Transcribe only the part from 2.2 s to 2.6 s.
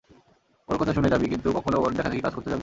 কাজ করতে যাবি না।